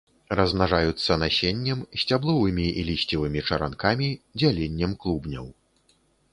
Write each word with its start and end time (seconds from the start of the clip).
Размнажаюцца 0.37 1.17
насеннем, 1.23 1.83
сцябловымі 2.03 2.65
і 2.83 2.87
лісцевымі 2.89 3.45
чаранкамі, 3.53 4.09
дзяленнем 4.41 4.91
клубняў. 5.05 5.45